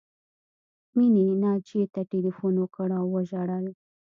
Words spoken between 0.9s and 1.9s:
مینې ناجیې